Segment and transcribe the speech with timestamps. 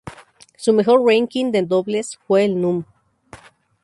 [0.57, 2.85] Su mejor ranking de dobles fue el Núm.